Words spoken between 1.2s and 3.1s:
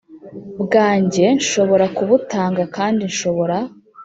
Nshobora kubutanga kandi